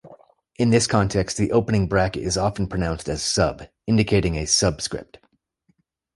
[0.57, 5.19] In this context, the opening bracket is often pronounced as "sub", indicating a "sub"script.